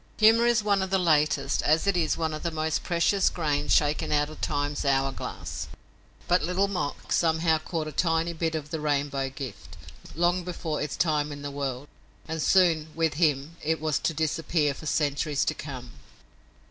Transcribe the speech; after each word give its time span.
Humor 0.17 0.47
is 0.47 0.63
one 0.63 0.81
of 0.81 0.89
the 0.89 0.97
latest, 0.97 1.61
as 1.61 1.85
it 1.85 1.95
is 1.95 2.17
one 2.17 2.33
of 2.33 2.41
the 2.41 2.49
most 2.49 2.81
precious, 2.81 3.29
grains 3.29 3.71
shaken 3.71 4.11
out 4.11 4.31
of 4.31 4.41
Time's 4.41 4.83
hour 4.83 5.11
glass, 5.11 5.67
but 6.27 6.41
Little 6.41 6.67
Mok 6.67 7.11
somehow 7.11 7.59
caught 7.59 7.85
a 7.87 7.91
tiny 7.91 8.33
bit 8.33 8.55
of 8.55 8.71
the 8.71 8.79
rainbow 8.79 9.29
gift, 9.29 9.77
long 10.15 10.43
before 10.43 10.81
its 10.81 10.95
time 10.95 11.31
in 11.31 11.43
the 11.43 11.51
world, 11.51 11.87
and 12.27 12.41
soon, 12.41 12.87
with 12.95 13.13
him, 13.13 13.57
it 13.61 13.79
was 13.79 13.99
to 13.99 14.11
disappear 14.15 14.73
for 14.73 14.87
centuries 14.87 15.45
to 15.45 15.53
come. 15.53 15.91